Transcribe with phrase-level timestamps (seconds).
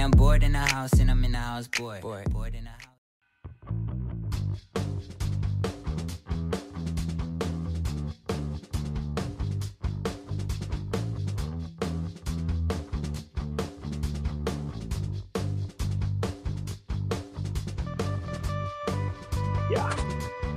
[0.00, 2.00] I'm bored in the house and I'm in the house bored.
[2.00, 2.80] Bored in the house.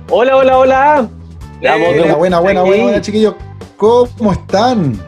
[0.08, 1.08] Hola, hola, hola.
[1.60, 3.34] Buena, buena, buena, buena, buena, chiquillos.
[3.76, 4.98] ¿Cómo están?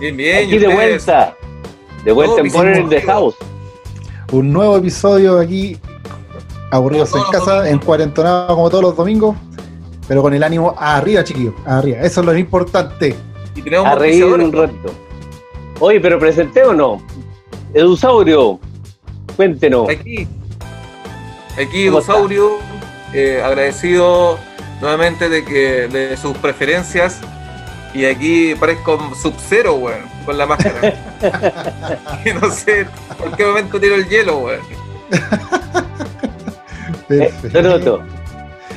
[0.00, 0.46] Bien, bien.
[0.46, 1.36] Aquí de vuelta.
[2.04, 3.36] De vuelta en Poner in the House.
[4.34, 5.78] Un nuevo episodio aquí,
[6.72, 9.36] aburridos en casa, en cuarentonado como todos los domingos,
[10.08, 12.00] pero con el ánimo arriba, chiquillos, arriba.
[12.00, 13.14] Eso es lo importante.
[13.54, 14.92] Y tenemos A reír un ratito.
[15.78, 17.00] Oye, pero presentémonos.
[17.74, 18.58] Edusaurio,
[19.36, 19.88] cuéntenos.
[19.88, 20.26] Aquí,
[21.56, 22.50] aquí ¿Cómo Dosaurio,
[23.12, 24.36] eh, agradecido
[24.80, 27.20] nuevamente de que de sus preferencias.
[27.94, 31.12] Y aquí parezco Sub-Zero, weón, con la máscara.
[32.24, 34.60] y no sé en qué momento tiro el hielo, weón.
[37.10, 38.02] Eh, Donoto,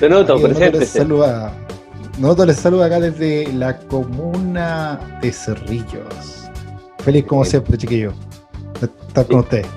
[0.01, 1.53] Donoto, Donoto les saluda.
[2.17, 6.49] Donoto les saluda acá desde la comuna de Cerrillos.
[6.99, 8.13] Feliz como siempre, chiquillos,
[8.81, 9.67] de estar con ustedes.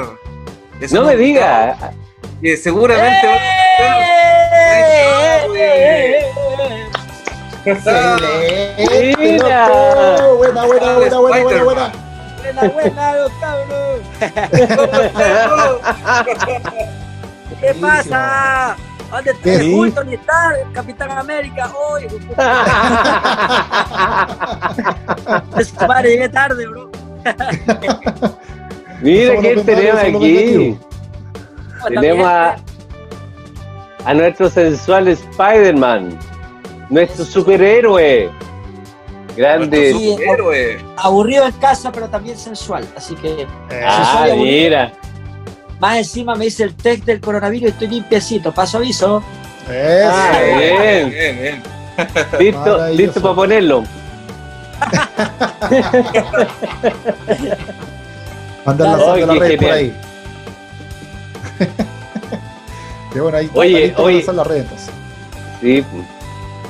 [0.80, 1.92] Es No me invitado diga.
[2.42, 3.36] Que seguramente va
[9.18, 9.68] Mira.
[9.68, 10.36] loco.
[10.36, 11.92] Buena, buena, buena, buena, buena, buena.
[12.54, 14.00] Buena, buena, los cabros.
[17.60, 18.76] ¿Qué pasa?
[19.10, 20.00] ¿Dónde está culto?
[20.00, 21.70] ¿Dónde está el Capitán América?
[21.74, 22.06] Hoy,
[25.86, 26.90] madre, llegué tarde, bro.
[29.00, 30.78] Mira quién tenemos aquí.
[31.88, 32.56] Tenemos a,
[34.04, 36.18] a nuestro sensual Spider-Man,
[36.90, 38.30] nuestro superhéroe.
[39.36, 39.92] Grande.
[39.92, 40.16] Sí.
[40.20, 40.78] héroe.
[40.96, 42.86] Aburrido en casa, pero también sensual.
[42.96, 43.46] Así que,
[43.84, 44.44] Ah, sensual y aburrido.
[44.64, 44.92] mira.
[45.80, 48.52] más encima me hice el test del coronavirus y estoy limpiecito.
[48.52, 49.22] Paso aviso.
[49.68, 50.10] Eso.
[50.12, 51.10] Ah, bien.
[51.10, 51.62] Bien, bien.
[52.38, 53.84] Listo, listo para ponerlo.
[58.64, 59.92] Mandar la sal de qué las redes por ahí.
[63.14, 64.24] Y bueno, ahí Oye, oye.
[64.32, 64.90] las redes entonces.
[65.60, 65.84] Sí.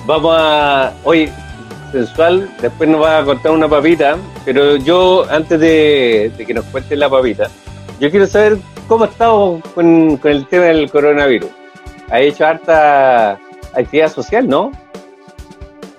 [0.06, 0.92] Vamos a.
[1.04, 1.32] Oye,
[1.92, 6.96] sensual, después nos va a contar una papita, pero yo, antes de, que nos cuente
[6.96, 7.48] la papita,
[8.00, 8.58] yo quiero saber
[8.88, 11.50] cómo ha estado con, el tema del coronavirus.
[12.10, 13.38] Ha hecho harta
[13.74, 14.72] actividad social, ¿no?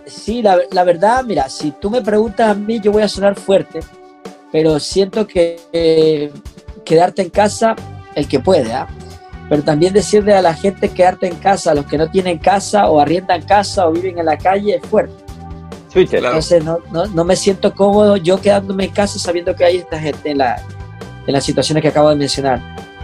[0.06, 3.36] Sí, la, la verdad, mira, si tú me preguntas a mí, yo voy a sonar
[3.36, 3.80] fuerte,
[4.52, 6.32] pero siento que eh,
[6.84, 7.76] quedarte en casa,
[8.16, 8.88] el que puede, ¿ah?
[9.50, 12.90] Pero también decirle a la gente quedarte en casa, a los que no tienen casa
[12.90, 15.23] o arriendan casa o viven en la calle, es fuerte.
[15.94, 16.28] Claro.
[16.28, 20.00] Entonces no, no, no me siento cómodo yo quedándome en casa sabiendo que hay esta
[20.00, 20.60] gente en, la,
[21.28, 22.62] en las situaciones que acabo de mencionar.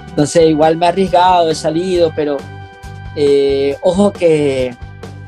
[0.07, 2.37] Entonces igual me he arriesgado, he salido, pero
[3.15, 4.75] eh, ojo que,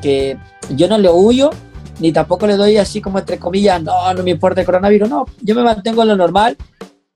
[0.01, 0.37] que
[0.75, 1.51] yo no le huyo,
[1.99, 5.25] ni tampoco le doy así como entre comillas, no, no me importa el coronavirus, no,
[5.41, 6.57] yo me mantengo en lo normal,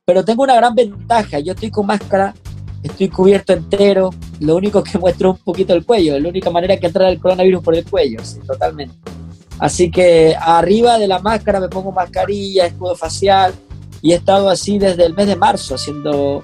[0.06, 2.36] pero tengo una gran ventaja, yo estoy con máscara,
[2.84, 6.78] estoy cubierto entero, lo único que muestro es un poquito el cuello, la única manera
[6.78, 9.15] que entrar el coronavirus por el cuello, sí, totalmente.
[9.60, 13.54] Así que arriba de la máscara me pongo mascarilla, escudo facial
[14.02, 16.44] y he estado así desde el mes de marzo, haciendo,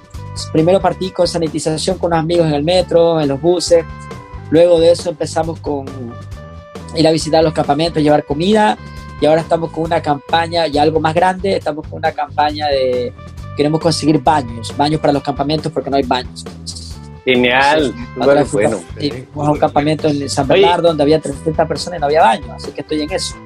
[0.52, 3.84] primero partí con sanitización con unos amigos en el metro, en los buses,
[4.50, 5.86] luego de eso empezamos con
[6.96, 8.76] ir a visitar los campamentos, llevar comida
[9.20, 13.12] y ahora estamos con una campaña ya algo más grande, estamos con una campaña de,
[13.56, 16.44] queremos conseguir baños, baños para los campamentos porque no hay baños.
[17.24, 18.84] Genial, Otra súper bueno.
[19.32, 22.52] fuimos a un campamento en San Bernardo donde había 300 personas y no había baño,
[22.54, 23.36] así que estoy en eso.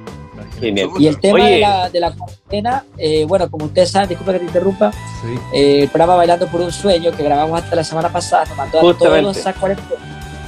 [0.59, 0.89] Genial.
[0.97, 1.51] Y el tema Oye.
[1.55, 5.27] de la, de la cuarentena, eh, bueno, como ustedes saben, disculpa que te interrumpa, Sí.
[5.53, 8.79] eh, el programa Bailando por un Sueño que grabamos hasta la semana pasada nos mandó
[8.79, 10.01] a todos a cuarentena,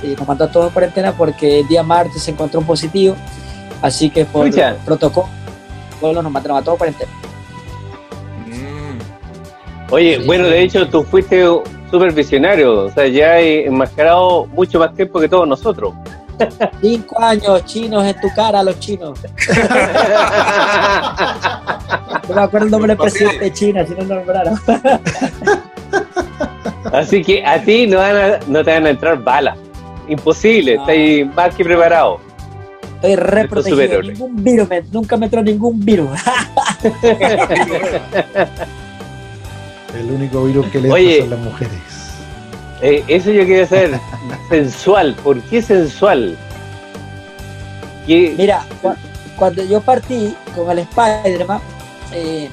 [0.04, 3.16] eh, nos mandó a todos a cuarentena porque el día martes se encontró un positivo,
[3.84, 4.76] así que por Escucha.
[4.84, 5.28] protocolo
[6.02, 7.12] nos mandaron a todos a cuarentena.
[8.48, 9.94] Mm.
[9.94, 10.26] Oye, Sí.
[10.26, 11.46] bueno, de hecho tú fuiste
[11.92, 15.94] súper visionario, o sea, ya he enmascarado mucho más tiempo que todos nosotros.
[16.82, 19.20] Cinco años chinos en tu cara, los chinos.
[22.28, 24.54] No me acuerdo el nombre del presidente de China, si no lo nombraron.
[26.94, 29.58] Así que a ti no, van a- no te van a entrar balas.
[30.08, 30.88] Imposible, No.
[30.88, 32.20] estás más que preparado.
[32.96, 34.02] Estoy re protegido.
[34.04, 36.10] Ningún virus, nunca me entró ningún virus.
[39.98, 41.20] El único virus que le Oye.
[41.22, 41.74] son las mujeres.
[42.82, 44.00] Eh, eso yo quería saber.
[44.50, 46.38] sensual, ¿por qué sensual?
[48.06, 48.94] ¿Qué- Mira, cu-
[49.38, 51.60] cuando yo partí con el Spider-Man,
[52.14, 52.50] eh,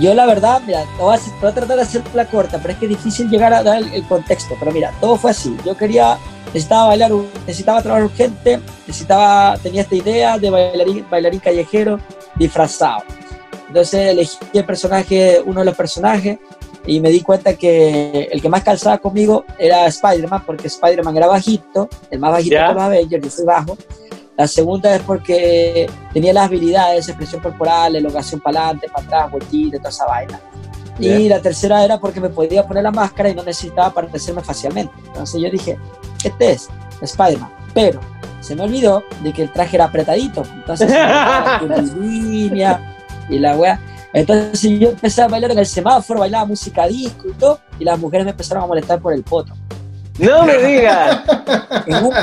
[0.00, 2.72] yo la verdad, mira, te voy, a, voy a tratar de hacer la corta, pero
[2.74, 4.54] es que es difícil llegar a dar el, el contexto.
[4.58, 5.56] Pero mira, todo fue así.
[5.64, 7.10] Yo quería, necesitaba bailar,
[7.46, 11.98] necesitaba trabajar urgente, necesitaba, tenía esta idea de bailarín, bailarín callejero
[12.36, 13.02] disfrazado.
[13.68, 16.38] Entonces elegí el personaje, uno de los personajes,
[16.86, 21.26] y me di cuenta que el que más calzaba conmigo era Spider-Man, porque Spider-Man era
[21.26, 23.76] bajito, el más bajito de los Avengers, yo soy bajo.
[24.38, 29.78] La segunda es porque tenía las habilidades, expresión corporal, elongación para adelante, para atrás, vueltita,
[29.78, 30.40] toda esa vaina.
[30.98, 34.92] Y la tercera era porque me podía poner la máscara y no necesitaba parecerme facialmente.
[35.06, 35.76] Entonces yo dije,
[36.24, 36.68] este es
[37.00, 37.50] Spider-Man.
[37.74, 38.00] Pero
[38.40, 40.42] se me olvidó de que el traje era apretadito.
[40.54, 40.88] Entonces
[41.96, 42.97] línea
[43.28, 43.80] y la wea.
[44.12, 47.98] Entonces yo empecé a bailar en el semáforo, bailaba música disco y todo, y las
[47.98, 49.52] mujeres me empezaron a molestar por el poto.
[50.18, 51.20] No me digas.
[51.86, 52.14] En, un-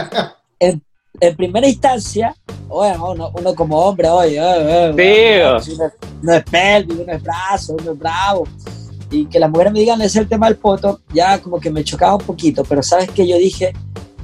[0.59, 0.83] en-
[1.21, 2.35] en primera instancia,
[2.67, 5.59] bueno, uno, uno como hombre, oye, oye, oye, Tío.
[5.61, 5.91] si uno,
[6.23, 8.47] uno es pélvico, uno es brazo, uno es bravo.
[9.11, 11.83] Y que las mujeres me digan ese el tema del poto, ya como que me
[11.83, 13.73] chocaba un poquito, pero sabes que yo dije,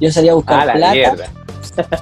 [0.01, 1.29] yo salía a buscar A la plata, mierda.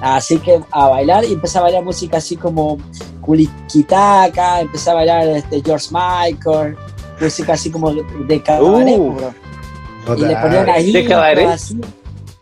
[0.00, 2.78] así que a bailar y empecé a bailar música así como
[3.20, 6.76] Kulikitaka, empecé a bailar este, George Michael,
[7.20, 9.12] música así como de, cabaret, Uh.
[9.14, 11.46] bro y le ahí ¿De cabaret?
[11.48, 11.80] así.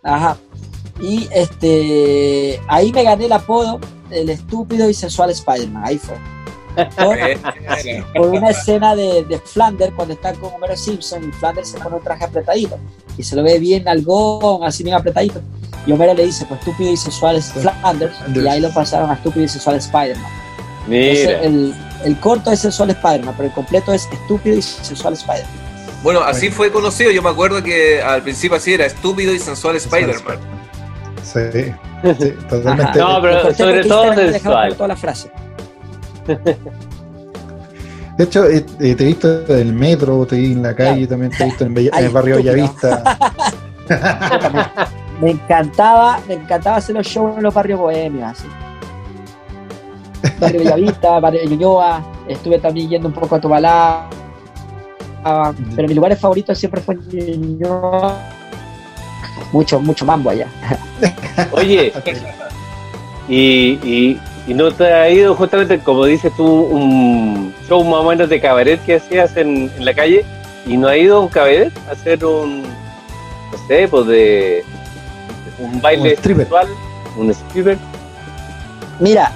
[0.02, 0.37] Ajá.
[1.00, 5.82] Y este ahí me gané el apodo el estúpido y sensual Spider-Man.
[5.84, 6.16] Ahí fue.
[6.96, 7.19] Por,
[8.14, 11.96] por una escena de, de Flanders cuando está con Homero Simpson y Flanders se pone
[11.96, 12.78] un traje apretadito
[13.16, 15.41] y se lo ve bien algón, así bien apretadito.
[15.86, 18.14] Y Homero le dice, pues estúpido y sensual es Flanders.
[18.34, 20.31] Y ahí lo pasaron a estúpido y sensual Spider-Man.
[20.91, 21.74] Entonces, el,
[22.05, 25.69] el corto es sensual Spider-Man, pero el completo es estúpido y sensual Spider-Man.
[26.03, 27.10] Bueno, así fue conocido.
[27.10, 30.38] Yo me acuerdo que al principio así era estúpido y sensual Spider-Man.
[31.24, 31.74] Sí,
[32.20, 32.98] sí, totalmente.
[32.98, 34.74] No, pero sobre todo sensual.
[34.76, 35.31] toda la frase.
[38.17, 41.06] De hecho, eh, eh, te he visto en el metro, te vi en la calle,
[41.06, 42.37] también te he visto en, Bella- en Ay, el barrio.
[42.37, 43.03] Bellavista.
[45.20, 48.47] me encantaba, me encantaba hacer los shows en los barrios bohemios, así.
[50.41, 54.06] Barrio Bellavista, Barrio Ñuñoa, estuve también yendo un poco a Tobalá,
[55.25, 58.19] ah, pero mis lugares favoritos siempre fue Ñuñoa.
[59.53, 60.49] Mucho, mucho mambo allá.
[61.53, 61.93] Oye,
[63.29, 68.05] y, y, y no te ha ido justamente, como dices tú, un show más o
[68.05, 70.24] menos de cabaret que hacías en, en la calle,
[70.67, 74.64] y no ha ido a un cabaret a hacer un, no sé, pues de
[75.58, 76.44] un baile Un stripper.
[76.46, 76.69] sexual,
[77.19, 77.76] un stripper.
[79.00, 79.31] Mira,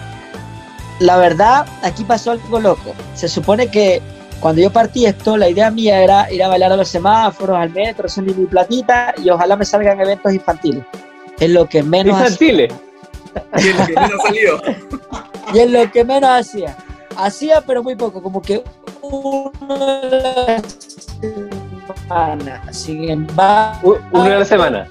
[0.98, 2.94] la verdad, aquí pasó algo loco.
[3.14, 4.00] Se supone que
[4.40, 7.70] cuando yo partí esto, la idea mía era ir a bailar a los semáforos, al
[7.70, 10.84] metro, hacer mi platita y ojalá me salgan eventos infantiles.
[11.38, 12.72] Es lo que menos Infantiles.
[13.58, 14.60] Y el que menos salió.
[15.52, 16.76] Y es lo que menos hacía.
[17.16, 18.62] Hacía, pero muy poco, como que
[19.02, 20.62] una
[22.08, 22.62] semana.
[22.72, 24.88] Sin embargo, U- Uno a la semana.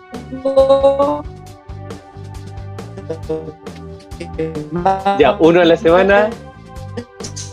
[5.19, 6.29] Ya, uno a la semana.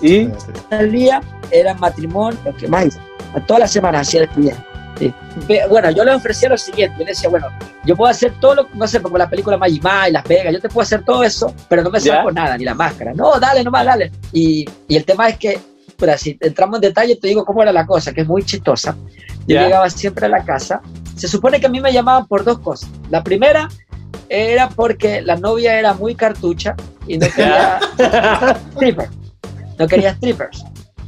[0.00, 0.28] Y
[0.70, 3.00] al día era matrimonio, lo que más hice.
[3.46, 4.64] Todas las semanas hacía despedida.
[4.98, 5.12] Sí.
[5.46, 7.46] Ve- Bueno, yo le ofrecía lo siguiente, yo le decía, bueno,
[7.88, 10.52] yo puedo hacer todo lo que, no sé, como la película Magic Mike, Las Vegas,
[10.52, 12.16] yo te puedo hacer todo eso, pero no me Ya.
[12.16, 13.12] saco nada, ni la máscara.
[13.14, 14.12] No, dale, nomás, dale.
[14.32, 15.58] Y, y el tema es que,
[15.96, 18.94] pero si entramos en detalle, te digo cómo era la cosa, que es muy chistosa.
[19.46, 19.62] Yo Ya.
[19.64, 20.80] llegaba siempre a la casa.
[21.16, 22.88] Se supone que a mí me llamaban por dos cosas.
[23.10, 23.68] La primera
[24.28, 26.76] era porque la novia era muy cartucha
[27.06, 27.80] y no quería
[28.74, 29.10] strippers.
[29.78, 30.64] No quería strippers.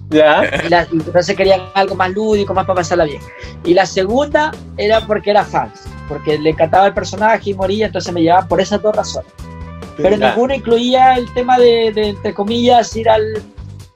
[0.08, 3.20] ya, Y, la- y entonces querían algo más lúdico, más para pasarla bien.
[3.64, 8.12] Y la segunda era porque era fans, porque le encantaba el personaje y moría, entonces
[8.12, 9.30] me llevaban por esas dos razones.
[9.96, 10.30] Pero Ya.
[10.30, 13.22] ninguna incluía el tema de, de, entre comillas, ir al,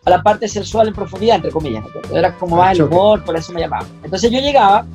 [0.04, 1.84] a la parte sexual en profundidad, entre comillas.
[2.10, 2.16] ¿no?
[2.16, 3.88] Era como más el humor, por eso me llamaban.
[4.04, 4.86] Entonces yo llegaba,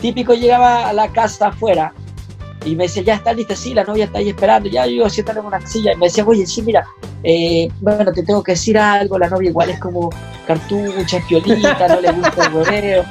[0.00, 1.92] típico llegaba a la casa afuera
[2.64, 5.40] y me decía, ya está lista, sí, la novia está ahí esperando, ya yo siéntate
[5.40, 5.92] en una silla.
[5.92, 6.86] Y me decía, oye, sí, mira,
[7.24, 10.08] eh, bueno, te tengo que decir algo, la novia igual es como
[10.46, 13.04] cartucha, piolita, no le gusta el hueveo.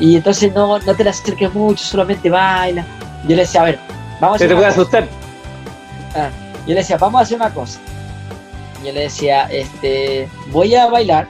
[0.00, 2.84] Y entonces no, no te la acerques mucho, solamente baila.
[3.24, 3.78] Yo le decía, a ver,
[4.20, 4.98] vamos a se hacer te una puede cosa.
[4.98, 5.08] asustar.
[6.66, 7.78] Yo le decía, vamos a hacer una cosa.
[8.84, 11.26] Yo le decía, este, voy a bailar.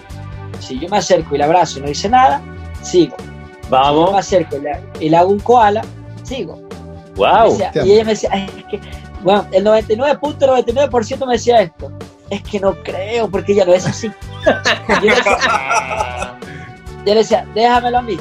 [0.61, 2.41] Si yo me acerco y la abrazo y no dice nada,
[2.83, 3.17] sigo.
[3.19, 3.33] Si yo
[3.65, 4.15] me Vamos.
[4.15, 5.83] acerco y le, y le hago un koala,
[6.23, 6.61] sigo.
[7.17, 7.51] Wow.
[7.59, 8.81] decía- y ella me decía, "Ay, es que,
[9.23, 11.91] bueno, el 99.99% me decía esto.
[12.31, 14.11] Es que no creo, porque ella no es así.
[14.89, 15.39] yo, le decía,
[16.99, 18.17] yo le decía, déjamelo a mí.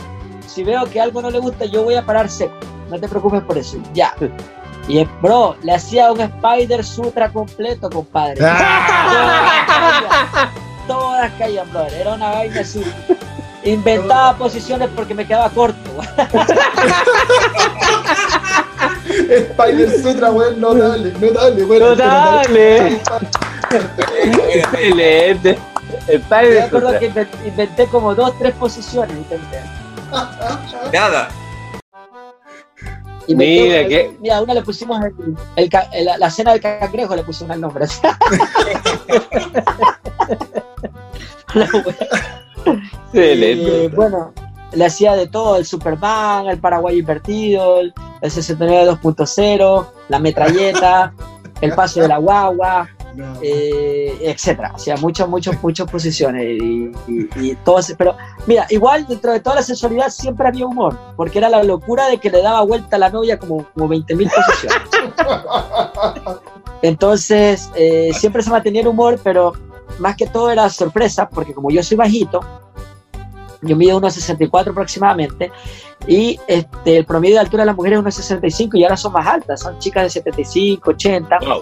[0.54, 2.54] Si veo que algo no le gusta, yo voy a parar seco.
[2.90, 3.78] No te preocupes por eso.
[3.94, 4.14] Ya.
[4.88, 8.44] Y eh, bro, le hacía un Spider Sutra completo, compadre.
[8.44, 10.50] Ah,
[10.88, 11.94] Todas caían, brother.
[11.94, 12.84] Era una vaina así.
[13.64, 15.78] Inventaba posiciones porque me quedaba corto.
[19.30, 21.80] Spider Sutra, weón, no dale, no dale, weón.
[21.82, 23.02] No dale.
[24.54, 25.58] Excelente.
[26.08, 27.00] El Yo padre me acuerdo Sutra.
[27.00, 29.16] que inven- inventé como dos, tres posiciones.
[29.16, 29.62] Intenté.
[30.94, 31.30] Nada.
[33.28, 35.14] Mira que- Mira, a una le pusimos el,
[35.56, 37.86] el ca- el- la cena del cangrejo, le pusimos el nombre.
[43.14, 43.86] Excelente.
[43.86, 44.34] Eh, bueno,
[44.74, 51.14] le hacía de todo, el Superman, el Paraguay invertido, el, el 69 2.0, la metralleta,
[51.62, 53.01] el paso de la guagua, No.
[53.42, 54.72] Eh, etcétera.
[54.76, 58.16] O sea, muchas, muchas, muchas posiciones y, y, y todo ese- Pero
[58.48, 62.18] mira, igual dentro de toda la sensualidad siempre había humor, porque era la locura de
[62.18, 64.82] que le daba vuelta a la novia como, como 20.000 posiciones.
[66.82, 69.54] Entonces, eh, siempre se mantenía el humor, pero
[70.00, 72.40] más que todo era sorpresa, porque como yo soy bajito,
[73.62, 75.52] yo mido unos 64 aproximadamente,
[76.08, 79.14] y este, el promedio de altura de las mujeres es unos 65 y ahora son
[79.14, 81.62] más altas, son chicas de 75, 80, Wow.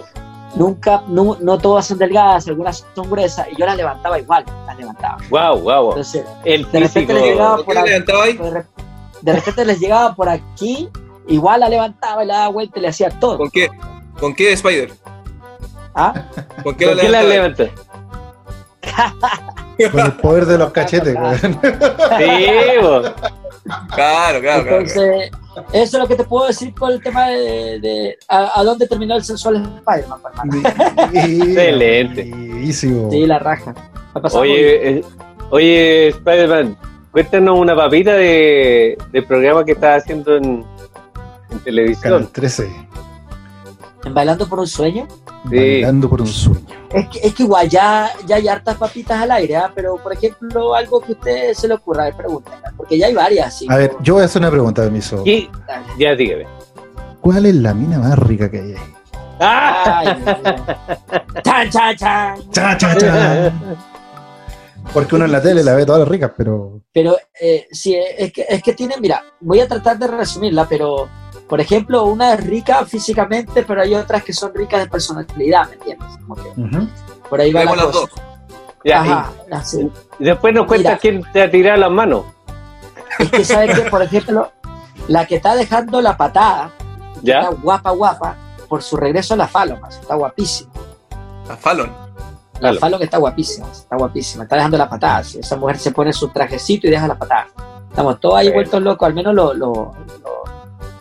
[0.54, 4.76] Nunca, no, no todas son delgadas, algunas son gruesas, y yo las levantaba igual, las
[4.78, 5.18] levantaba.
[5.30, 5.88] Wow, wow.
[5.90, 7.12] Entonces, El de repente físico.
[7.12, 8.36] le llegaba ¿Por qué ahí?
[8.36, 8.66] de, re-
[9.22, 10.88] de repente les llegaba por aquí,
[11.28, 13.38] igual la levantaba y la daba vuelta y le hacía todo.
[13.38, 13.68] ¿Con qué?
[14.18, 14.92] ¿Con qué Spider?
[15.94, 16.12] ¿Ah?
[16.62, 17.68] ¿Con qué ¿Por qué la levantaba?
[17.68, 17.90] levanta?
[19.92, 21.38] Con el poder de los cachetes, weón.
[22.18, 22.46] Sí,
[22.82, 23.02] bo.
[23.94, 24.84] Claro, claro, claro.
[25.72, 28.86] Eso es lo que te puedo decir por el tema de, de- a, a dónde
[28.86, 30.20] terminó el sensual Spider-Man.
[31.14, 32.22] Excelente.
[33.10, 33.74] Sí, la raja.
[34.34, 35.04] Oye, eh,
[35.50, 36.76] oye, Spider-Man,
[37.12, 40.64] cuéntanos una papita de, del programa que estás haciendo en, en
[41.48, 42.28] Canal televisión.
[42.32, 42.70] 13.
[44.04, 45.06] En Bailando por un sueño.
[45.48, 45.56] Sí.
[45.56, 46.66] Bailando por un sueño.
[46.92, 49.70] Es que, es que igual ya, ya hay hartas papitas al aire, ¿ah?
[49.74, 53.58] pero por ejemplo, algo que a usted se le ocurra, pregunta, porque ya hay varias.
[53.58, 53.66] ¿sí?
[53.68, 55.22] A ver, yo voy a hacer una pregunta, permiso.
[55.24, 55.48] Y-
[55.98, 56.46] ya dígame.
[57.20, 58.94] ¿Cuál es la mina más rica que hay ahí?
[59.40, 60.16] ¡Ah!
[61.42, 62.50] ¡Chan, chan, chan!
[62.50, 63.52] Cha, cha, cha.
[64.92, 66.82] Porque uno en la tele la ve todas las ricas, pero.
[66.92, 71.08] Pero eh, sí, es que, es que tiene, mira, voy a tratar de resumirla, pero
[71.50, 75.74] por ejemplo, una es rica físicamente, pero hay otras que son ricas de personalidad, ¿me
[75.74, 76.08] entiendes?
[76.26, 76.88] Como que Ujú.
[77.28, 77.98] por ahí va la Vemos las cosa.
[78.14, 78.24] dos.
[78.84, 79.90] Ya, Ajá, así.
[80.18, 80.98] y después nos cuentas Mira.
[80.98, 82.24] quién te ha tirado las manos.
[83.18, 84.50] Es que sabes que, por ejemplo,
[85.08, 86.70] la que está dejando la patada,
[87.22, 87.40] ¿Ya?
[87.40, 88.36] está guapa, guapa,
[88.68, 90.70] por su regreso a la Fallon, está guapísima.
[91.50, 91.92] A Fallon.
[92.60, 92.74] La.
[92.74, 95.20] Fallon está guapísima, está guapísima, está dejando la patada.
[95.20, 97.48] Esa mujer se pone su trajecito y deja la patada.
[97.90, 100.49] Estamos todos ahí vueltos locos, al menos los los- los-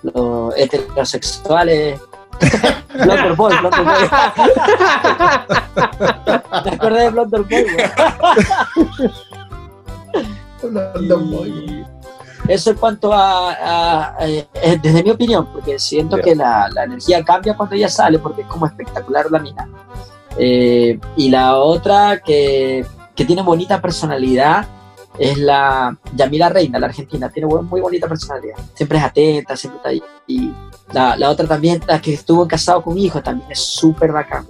[0.04, 2.00] los heterosexuales.
[2.94, 4.10] Blonder Boy, Blonder Boy.
[6.66, 7.76] Me acordé de Blonder Boy, güey.
[11.48, 11.86] Y-
[12.48, 14.48] eso en cuanto a, a- eh,
[14.82, 18.48] desde mi opinión, porque siento que la, la energía cambia cuando ella sale, porque es
[18.48, 19.68] como espectacular la mina.
[20.38, 22.84] Eh, y la otra que,
[23.16, 24.66] que tiene bonita personalidad
[25.20, 29.90] es la Yamila Reina, la argentina, tiene muy bonita personalidad, siempre es atenta, siempre está
[29.90, 30.02] ahí.
[30.28, 30.52] Y
[30.94, 34.46] la, la otra también, la que estuvo casado con mi hijo, también es súper bacán,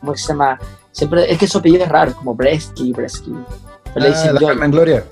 [0.00, 0.58] ¿Cómo se llama?
[0.92, 3.30] Siempre, es que su apellido es raro, como Bresky, Bresky.
[3.30, 4.48] Le Ah, dicen la Joy.
[4.50, 5.04] Carmen Gloria.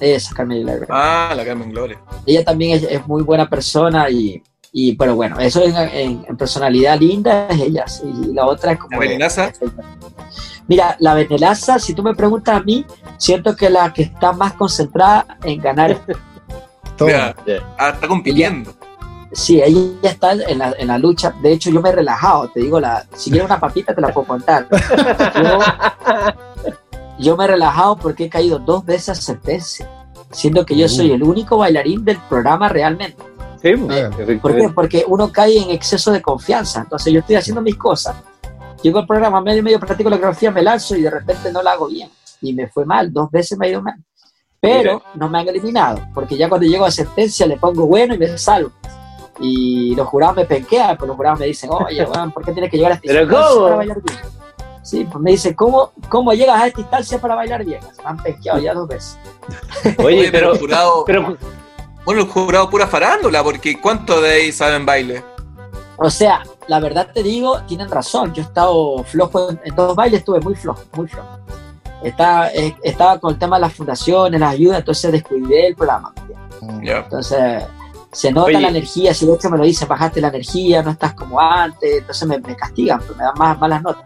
[0.00, 1.98] Esa, Carmen Reina Ah, la Carmen Gloria.
[2.26, 6.36] ella también es, es muy buena persona y, y pero bueno, eso en, en- en
[6.36, 8.98] personalidad linda es ella, sí, y la otra es como...
[8.98, 9.52] ¿La?
[10.66, 12.86] Mira, la venelaza, si tú me preguntas a mí,
[13.18, 16.00] siento que la que está más concentrada en ganar,
[16.96, 17.08] Todo.
[17.08, 17.34] Ya.
[17.76, 18.72] Ah, está compitiendo.
[19.32, 22.60] sí, ella está en la, en la lucha, de hecho yo me he relajado, te
[22.60, 24.68] digo, la, si quieres una papita te la puedo contar.
[25.42, 25.58] Yo,
[27.18, 29.88] yo me he relajado porque he caído dos veces a sentencia,
[30.30, 33.20] siendo que yo soy el único bailarín del programa realmente.
[33.60, 34.22] Sí, Ah, ¿Por qué?
[34.22, 34.72] efectivamente.
[34.74, 36.80] Porque uno cae en exceso de confianza.
[36.82, 38.14] Entonces yo estoy haciendo mis cosas.
[38.84, 41.72] Llego al programa, medio medio practico la coreografía, me lanzo y de repente no la
[41.72, 42.10] hago bien.
[42.42, 43.94] Y me fue mal, dos veces me ha ido mal.
[44.60, 48.18] Pero no me han eliminado, porque ya cuando llego a sentencia le pongo bueno y
[48.18, 48.72] me salvo.
[49.40, 52.70] Y los jurados me penquean, pues los jurados me dicen, oye, weón, ¿por qué tienes
[52.70, 53.64] que llegar a esta ¿Pero instancia cómo?
[53.64, 54.18] para bailar bien?
[54.82, 57.80] Sí, pues me dicen, ¿cómo, ¿cómo llegas a esta instancia para bailar bien?
[58.02, 59.18] Me han penqueado ya dos veces.
[59.98, 61.04] Oye, pero, el jurado.
[61.06, 61.38] pero
[62.04, 65.24] Bueno, el jurado pura farándula, porque ¿cuántos de ahí saben baile?
[65.96, 68.32] O sea, la verdad te digo, tienen razón.
[68.34, 71.28] Yo he estado flojo en, en dos bailes, estuve muy flojo, muy flojo.
[72.02, 76.12] Estaba, eh, estaba con el tema de las fundaciones, las ayudas, entonces descuidé el programa.
[76.82, 76.98] Ya.
[76.98, 77.64] Entonces,
[78.12, 78.60] se nota Oye.
[78.60, 79.14] la energía.
[79.14, 82.38] Si de hecho me lo dicen, bajaste la energía, no estás como antes, entonces me,
[82.38, 84.04] me castigan, pues, me dan más malas notas.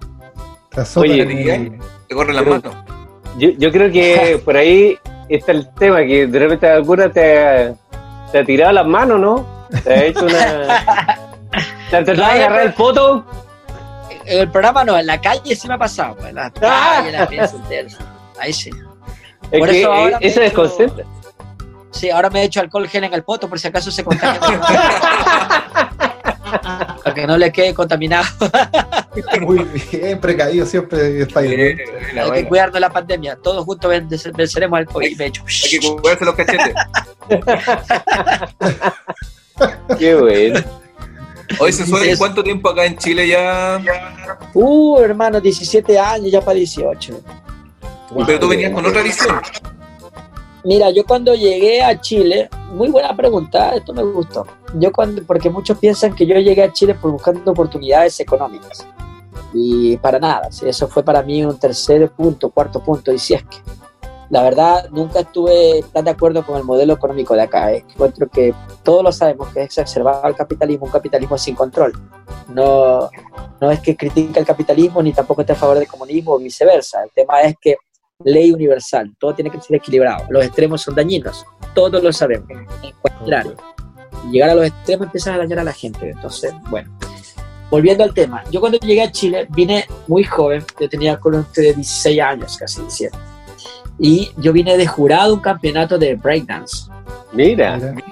[0.70, 2.74] Te Oye, el- Te corren las manos.
[3.36, 4.96] yo, yo creo que por ahí
[5.28, 7.74] está el tema, que de repente alguna te,
[8.32, 9.46] te ha tirado las manos, ¿no?
[9.82, 11.24] Te ha hecho una...
[11.90, 13.24] ¿Te ha tratado de agarrar el poto?
[14.24, 16.14] En el programa no, en la calle sí me ha pasado.
[16.16, 17.12] Pues, en la calle, en
[17.88, 17.98] la
[18.38, 18.70] ahí sí.
[19.50, 21.04] Es Por que eso ahora eso me he desconcentra.
[21.90, 24.60] Sí, ahora me he hecho alcohol gel en el poto por si acaso se contagia.
[27.02, 28.26] Para que no le quede contaminado.
[29.40, 31.78] Muy bien, precavido siempre Spider-Man.
[32.14, 33.36] Buena, Hay que cuidarnos de la pandemia.
[33.42, 35.16] Todos juntos vencer- venceremos al COVID.
[35.18, 35.42] Me he hecho.
[35.46, 36.74] Hay que cuidarse los cachetes.
[39.98, 40.60] Qué bueno.
[41.58, 43.80] Hoy se suele, ¿cuánto tiempo acá en Chile ya?
[44.54, 47.20] Uh, hermano, 17 años, ya para 18.
[48.26, 49.40] Pero tú venías con otra visión.
[50.64, 54.46] Mira, yo cuando llegué a Chile, muy buena pregunta, esto me gustó.
[54.74, 58.86] Yo cuando, porque muchos piensan que yo llegué a Chile por buscando oportunidades económicas.
[59.54, 63.42] Y para nada, eso fue para mí un tercer punto, cuarto punto, y si es
[63.44, 63.58] que.
[64.30, 67.72] La verdad, nunca estuve tan de acuerdo con el modelo económico de acá.
[67.72, 67.84] eh.
[67.88, 71.92] Encuentro que todos lo sabemos que es exacerbado el capitalismo, un capitalismo sin control.
[72.48, 73.08] No,
[73.60, 77.02] no es que critique el capitalismo ni tampoco esté a favor del comunismo o viceversa.
[77.04, 77.76] El tema es que
[78.24, 80.26] ley universal, todo tiene que ser equilibrado.
[80.28, 82.48] Los extremos son dañinos, todos lo sabemos.
[84.26, 86.10] Y llegar a los extremos empiezan a dañar a la gente.
[86.10, 86.90] Entonces, bueno,
[87.70, 91.76] volviendo al tema, yo cuando llegué a Chile vine muy joven, yo tenía con ustedes
[91.76, 93.16] 16 años, casi 17.
[93.98, 96.88] Y yo vine de jurado a un campeonato de breakdance.
[97.32, 97.76] Mira.
[97.76, 98.04] Mira.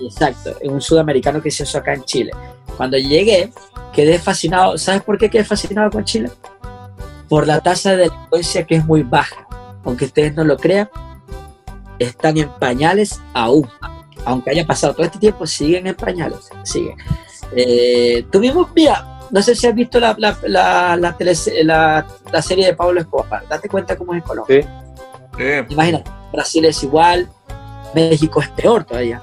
[0.00, 2.30] Exacto, en un sudamericano que se hizo acá en Chile.
[2.76, 3.50] Cuando llegué,
[3.92, 4.76] quedé fascinado.
[4.78, 6.30] ¿Sabes por qué quedé fascinado con Chile?
[7.28, 9.46] Por la tasa de delincuencia que es muy baja.
[9.84, 10.88] Aunque ustedes no lo crean,
[11.98, 13.66] están en pañales aún.
[14.24, 16.50] Aunque haya pasado todo este tiempo, siguen en pañales.
[16.62, 16.96] Siguen.
[17.54, 22.42] Eh, tuvimos, mira, no sé si has visto la, la, la, la, tele- la- la
[22.42, 23.46] serie de Pablo Escobar.
[23.48, 24.62] Date cuenta cómo es en Colombia.
[24.62, 24.68] Sí.
[25.38, 27.28] Eh, Imagínate, Brasil es igual,
[27.94, 29.22] México es peor todavía.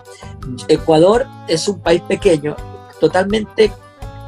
[0.67, 2.56] Ecuador es un país pequeño,
[2.99, 3.71] totalmente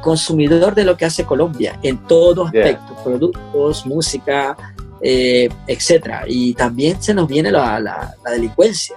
[0.02, 2.62] consumidor de lo que hace Colombia en todo Yeah.
[2.64, 4.56] aspecto, productos, música,
[5.00, 6.24] eh, etcétera.
[6.26, 8.96] Y también se nos viene la, la- la delincuencia.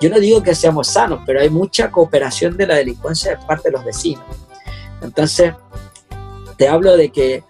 [0.00, 3.68] Yo no digo que seamos sanos, pero hay mucha cooperación de la delincuencia de parte
[3.68, 4.24] de los vecinos.
[5.02, 5.52] Entonces,
[6.56, 7.42] te hablo de que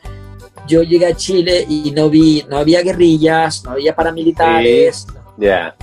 [0.71, 5.07] yo llegué a Chile y no vi, no había guerrillas, no había paramilitares,
[5.37, 5.75] Ya.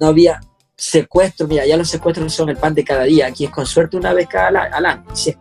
[0.00, 0.40] no había
[0.76, 1.48] secuestros.
[1.48, 3.26] Mira, ya los secuestros son el pan de cada día.
[3.26, 5.04] Aquí es con suerte una vez cada al año.
[5.14, 5.34] sí.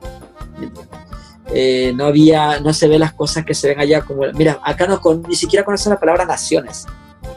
[1.54, 4.88] Eh, no había, no se ve las cosas que se ven allá como, mira, acá
[4.88, 6.86] no con, ni siquiera conocen la palabra naciones.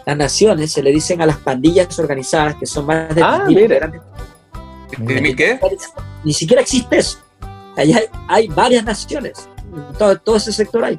[0.07, 3.55] Las naciones se le dicen a las pandillas organizadas que son más de Ah, 10.000
[3.55, 3.93] mira.
[5.29, 5.59] ¿y ¿Qué?
[6.23, 7.19] Ni siquiera existe eso.
[7.77, 9.49] Allá hay, hay varias naciones.
[9.99, 10.99] Todo, todo ese sector hay.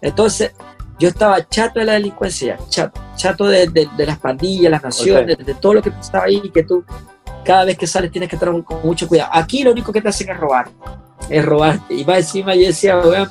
[0.00, 0.52] Entonces,
[0.98, 5.38] yo estaba chato de la delincuencia, chato, chato de, de- de las pandillas, las naciones,
[5.38, 6.84] de todo lo que pasaba ahí, que tú
[7.44, 9.30] cada vez que sales tienes que estar con mucho cuidado.
[9.32, 10.68] Aquí lo único que te hacen es robar,
[11.30, 11.94] es robarte.
[11.94, 13.30] Y más encima yo decía, weón,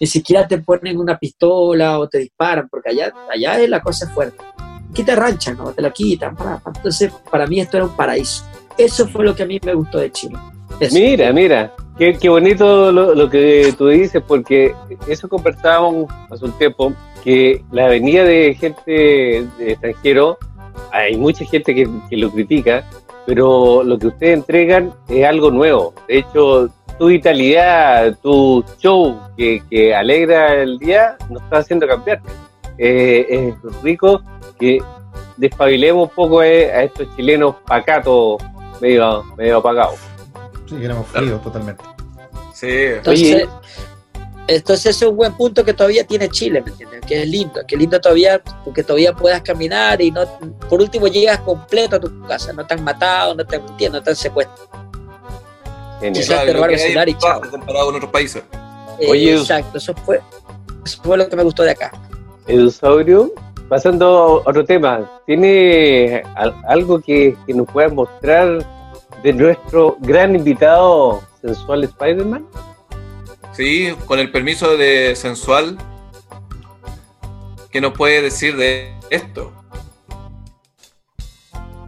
[0.00, 4.06] ni siquiera te ponen una pistola o te disparan, porque allá, allá es la cosa
[4.06, 4.38] es fuerte.
[4.90, 5.72] Aquí te arranchan, ¿no?
[5.72, 6.34] te la quitan.
[6.34, 6.72] pa, pa.
[6.74, 8.44] Entonces, para mí esto era un paraíso.
[8.78, 10.38] Eso fue lo que a mí me gustó de Chile.
[10.80, 10.94] Eso.
[10.94, 14.74] Mira, mira, qué, qué bonito lo, que tú dices, porque
[15.06, 16.92] eso conversábamos hace un tiempo,
[17.24, 20.38] que la venida de gente de extranjero,
[20.92, 22.88] hay mucha gente que, lo critica,
[23.26, 25.92] pero lo que ustedes entregan es algo nuevo.
[26.06, 32.20] De hecho, tu vitalidad, tu show que, alegra el día, nos está haciendo cambiar.
[32.78, 34.22] Eh, es rico
[34.58, 34.78] que
[35.36, 38.40] despabilemos un poco eh, a estos chilenos pacatos,
[38.80, 39.24] medio
[39.56, 40.07] apagados.
[40.68, 41.82] Sí, que éramos fríos totalmente.
[42.54, 42.66] Sí.
[42.70, 43.48] Entonces, Oye.
[44.48, 47.00] entonces ese es un buen punto que todavía tiene Chile, ¿me entiendes?
[47.06, 48.40] Que es lindo, que es lindo todavía,
[48.74, 50.22] que todavía puedas caminar y no,
[50.68, 53.92] por último llegas completo a tu casa, no te han matado, no te han mentido,
[53.92, 54.68] no te han secuestrado.
[56.00, 56.12] Genial.
[56.14, 57.40] Quizás Claro, te lo robaron el celular y chao.
[57.50, 58.42] comparado con otros países.
[59.08, 60.20] Oye, Eh, exacto, eso fue,
[60.84, 61.92] eso fue lo que me gustó de acá.
[62.46, 63.32] Edusaurio,
[63.68, 68.64] pasando a otro tema, ¿tiene al- algo que, que nos pueda mostrar
[69.22, 72.46] de nuestro gran invitado sensual Spider-Man?
[73.52, 75.76] Sí, con el permiso de Sensual,
[77.70, 79.52] ¿qué nos puede decir de esto?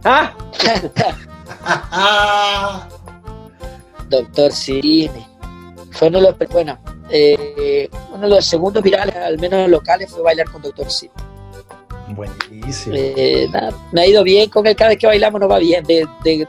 [0.03, 0.33] ¡Ah!
[4.09, 5.25] Doctor Cine.
[5.91, 6.77] Fue uno de los, bueno,
[7.09, 11.13] eh, uno de los segundos virales, al menos locales, fue bailar con Doctor Cine.
[12.09, 12.95] Buenísimo.
[12.97, 15.85] Eh, nada, me ha ido bien con él, cada vez que bailamos nos va bien.
[15.85, 16.45] De, de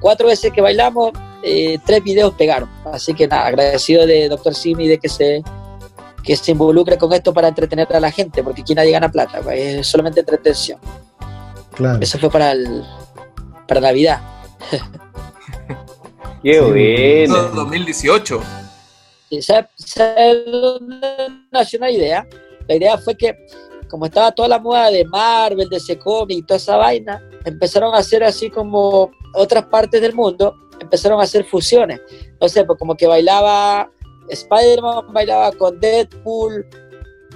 [0.00, 2.68] cuatro veces que bailamos, eh, tres videos pegaron.
[2.92, 5.42] Así que nada, agradecido de Doctor Simi de que se,
[6.22, 9.40] que se involucre con esto para entretener a la gente, porque aquí nadie gana plata,
[9.42, 10.78] pues, es solamente entretención.
[11.74, 11.98] Claro.
[12.00, 12.82] Eso fue para el,
[13.66, 14.20] para Navidad.
[16.42, 16.60] ¡Qué Sí.
[16.60, 17.48] bueno!
[17.54, 18.40] 2018.
[19.30, 21.06] ¿Y ¿Sabes sabe dónde
[21.50, 22.26] nació una idea?
[22.66, 23.36] La idea fue que,
[23.88, 27.94] como estaba toda la moda de Marvel, de ese cómic y toda esa vaina, empezaron
[27.94, 32.00] a hacer así como otras partes del mundo, empezaron a hacer fusiones.
[32.40, 33.90] No sé, pues como que bailaba
[34.28, 36.66] Spider-Man, bailaba con Deadpool,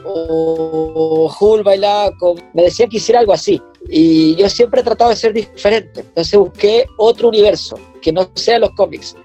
[0.05, 2.37] o Hulk bailaba con...
[2.55, 3.63] Me decían que hiciera algo así.
[3.89, 6.01] Y yo siempre he tratado de ser diferente.
[6.01, 9.17] Entonces busqué otro universo, que no sea los cómics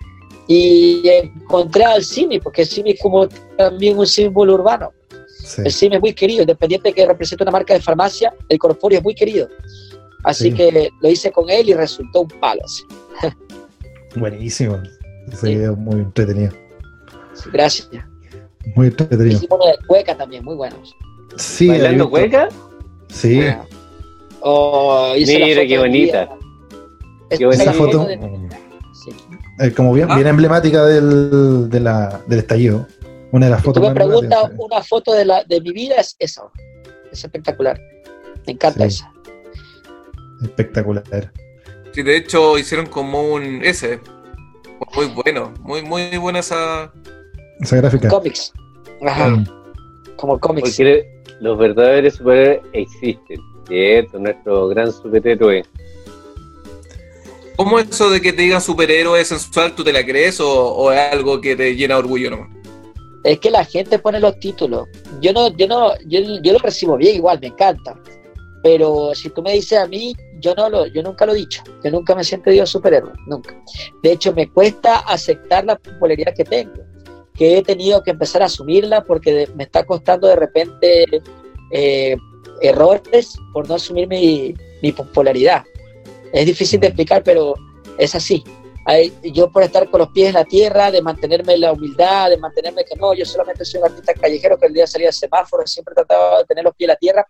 [0.48, 3.28] y encontré al Simi, porque el Simi es como
[3.58, 4.94] también un símbolo urbano.
[5.44, 5.62] Sí.
[5.66, 9.00] El Simi es muy querido, independiente de que represente una marca de farmacia, el corpóreo
[9.00, 9.50] es muy querido.
[10.28, 10.58] Así Sí.
[10.58, 12.62] que lo hice con él y resultó un palo.
[12.66, 12.84] así.
[14.16, 14.78] Buenísimo.
[15.28, 15.56] Ese Sí.
[15.56, 16.52] video muy entretenido.
[17.54, 17.90] Gracias.
[18.76, 19.38] Muy entretenido.
[19.38, 20.94] Hicimos uno de cueca también, muy buenos.
[21.38, 22.50] Sí, ¿Bailando cueca?
[23.10, 23.42] Sí.
[24.42, 26.30] Oh, hice la Mira, qué bonita.
[27.30, 28.20] Qué es Esa foto, de-
[29.04, 29.12] sí.
[29.60, 30.16] eh, como bien, Ah.
[30.16, 32.86] bien emblemática del, de la, del estallido.
[33.32, 35.96] Una de las Si tú fotos me preguntas una foto de, la, de mi vida,
[35.96, 36.44] es esa.
[37.12, 37.80] Es espectacular.
[38.46, 38.96] Me encanta Sí.
[38.98, 39.14] esa.
[40.42, 41.32] Espectacular.
[41.94, 44.00] Sí, de hecho hicieron como un S.
[44.96, 46.92] Muy bueno, muy, muy buena esa.
[47.60, 48.10] Esa gráfica.
[48.10, 48.52] Cómics.
[49.06, 49.46] Ajá, Mm.
[50.16, 50.70] como cómics.
[50.70, 51.08] Porque
[51.42, 53.40] los verdaderos superhéroes existen.
[53.68, 54.20] ¿Cierto?
[54.20, 55.66] Nuestro gran superhéroe.
[57.56, 61.12] ¿Cómo eso de que te digan superhéroe sensual, tú te la crees o, o es
[61.12, 62.50] algo que te llena de orgullo nomás?
[63.24, 64.88] Es que la gente pone los títulos.
[65.22, 67.96] Yo no, yo no, yo, yo lo recibo bien igual, me encanta.
[68.68, 71.64] Pero si tú me dices a mí, yo no lo, yo nunca lo he dicho.
[71.82, 73.56] Yo nunca me he sentido superhéroe, nunca.
[74.04, 76.84] De hecho, me cuesta aceptar la popularidad que tengo,
[77.34, 81.06] que he tenido que empezar a asumirla porque me está costando de repente
[81.72, 82.18] eh,
[82.62, 85.64] errores por no asumir mi, mi popularidad.
[86.34, 87.54] Es difícil de explicar, pero
[87.98, 88.44] es así.
[88.90, 92.30] Hay- yo por estar con los pies en la tierra, de mantenerme en la humildad,
[92.30, 95.08] de mantenerme que no, yo solamente soy un artista callejero que el día de salir
[95.08, 97.28] al semáforo siempre trataba de tener los pies en la tierra,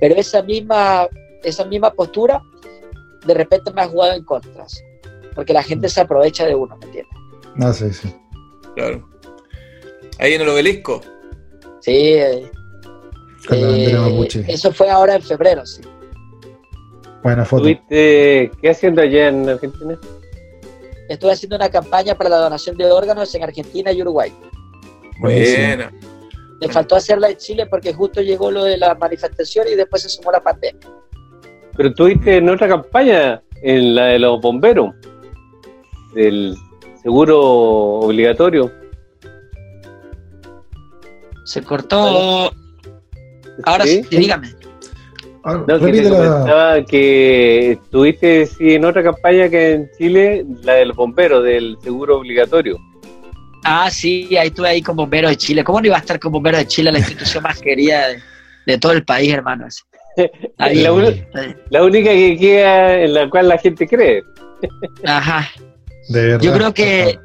[0.00, 1.08] pero esa misma,
[1.42, 2.42] esa misma postura
[3.26, 4.82] de repente me ha jugado en contras,
[5.34, 7.14] porque la gente se aprovecha de uno, ¿me entiendes?
[7.60, 8.14] Ah, sí, sí.
[8.74, 9.08] Claro.
[10.18, 11.00] Ahí en el obelisco.
[11.80, 12.50] Sí, eh,
[13.48, 14.44] Con la bandera eh, mapuche.
[14.48, 15.82] eso fue ahora en febrero, sí.
[17.22, 17.62] Buena foto.
[17.64, 19.98] ¿Tuviste qué haciendo allá en Argentina?
[21.08, 24.32] Estuve haciendo una campaña para la donación de órganos en Argentina y Uruguay.
[25.20, 25.66] Buenísimo.
[25.66, 25.92] Buena.
[26.60, 30.08] Me faltó hacerla en Chile porque justo llegó lo de la manifestación y después se
[30.08, 30.88] sumó la pandemia.
[31.76, 34.94] Pero tuviste en otra campaña, en la de los bomberos,
[36.14, 36.56] del
[37.02, 37.40] seguro
[38.00, 38.72] obligatorio.
[41.44, 42.50] Se cortó.
[43.64, 44.16] Ahora sí, ¿Sí?
[44.16, 44.48] dígame.
[45.44, 50.74] Ah, No, que te comentaba que estuviste sí, en otra campaña que en Chile, la
[50.74, 52.78] del bombero, del seguro obligatorio.
[53.68, 55.64] Ah, sí, ahí estuve ahí con Bomberos de Chile.
[55.64, 58.22] ¿Cómo no iba a estar con Bomberos de Chile, la institución más querida de,
[58.66, 59.66] de todo el país, hermano?
[60.58, 60.82] Ahí,
[61.70, 64.22] La, única que queda en la cual la gente cree.
[65.04, 65.50] Ajá.
[66.08, 66.40] De verdad.
[66.40, 67.18] Yo creo que-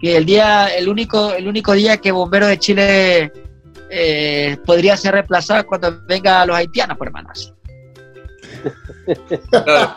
[0.00, 3.32] que el día, el único, el único día que Bomberos de Chile
[3.90, 7.54] eh, podría ser reemplazado es cuando vengan los haitianos, por hermanos.
[9.50, 9.94] Claro.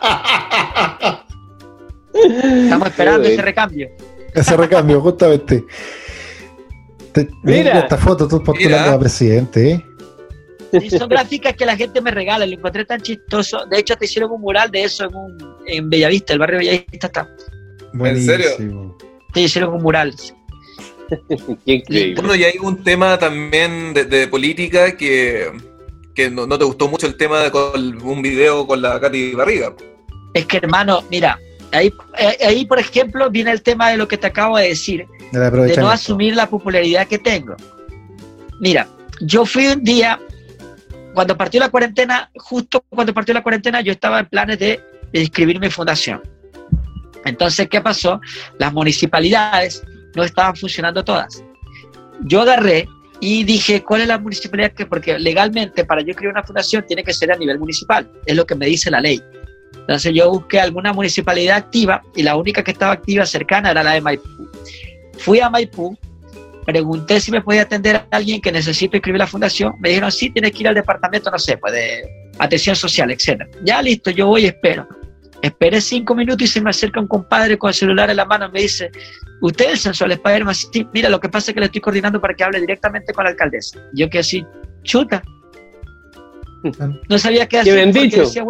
[2.14, 3.88] Estamos esperando ese recambio.
[4.34, 5.64] Ese recambio, justamente.
[7.12, 7.58] Te- Mira.
[7.64, 9.84] mira esta foto, tú postulando a presidente, ¿eh?
[10.72, 13.64] Y son gráficas que la gente me regala, lo encontré tan chistoso.
[13.66, 17.06] De hecho, te hicieron un mural de eso en, un, en Bellavista, el barrio Bellavista
[17.06, 17.28] está.
[17.94, 18.32] Buenísimo.
[18.36, 18.98] serio?
[19.32, 20.14] Te hicieron un mural.
[21.64, 22.14] Qué increíble.
[22.16, 25.50] Bueno, y hay un tema también de, de política que,
[26.14, 29.32] que no, no te gustó mucho el tema de con un video con la Katy
[29.32, 29.72] Barriga.
[30.34, 31.38] Es que, hermano, mira,
[31.72, 35.06] ahí, eh, ahí, por ejemplo, viene el tema de lo que te acabo de decir,
[35.32, 37.56] de no asumir la popularidad que tengo.
[38.60, 38.88] Mira,
[39.20, 40.18] yo fui un día,
[41.14, 44.80] cuando partió la cuarentena, justo cuando partió la cuarentena, yo estaba en planes de,
[45.12, 46.22] de inscribir mi fundación.
[47.24, 48.20] Entonces, ¿qué pasó?
[48.58, 49.82] Las municipalidades
[50.14, 51.42] no estaban funcionando todas.
[52.20, 52.88] Yo agarré
[53.20, 54.86] y dije, ¿cuál es la municipalidad que?
[54.86, 58.46] Porque legalmente para yo crear una fundación tiene que ser a nivel municipal, es lo
[58.46, 59.20] que me dice la ley.
[59.88, 63.92] Entonces yo busqué alguna municipalidad activa y la única que estaba activa cercana era la
[63.92, 64.28] de Maipú.
[65.16, 65.96] Fui a Maipú,
[66.66, 69.72] pregunté si me podía atender a alguien que necesite inscribir la fundación.
[69.80, 72.02] Me dijeron, sí, tienes que ir al departamento, no sé, pues de
[72.38, 73.48] atención social, etcétera.
[73.64, 74.86] Ya listo, yo voy y espero.
[75.40, 78.48] Esperé cinco minutos y se me acerca un compadre con el celular en la mano
[78.48, 78.90] y me dice,
[79.40, 80.54] ¿usted es el sensual Spider-Man?
[80.54, 83.24] Sí, mira, lo que pasa es que le estoy coordinando para que hable directamente con
[83.24, 83.80] la alcaldesa.
[83.94, 84.44] Yo que así,
[84.82, 85.22] chuta.
[87.08, 87.74] No sabía qué hacer.
[87.74, 88.20] bien porque dicho.
[88.20, 88.44] decía,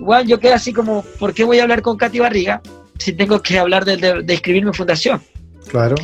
[0.00, 2.60] weón, yo quedé así como, ¿por qué voy a hablar con Katy Barriga
[2.98, 5.22] si tengo que hablar de, de, de escribir mi fundación?
[5.68, 5.94] Claro.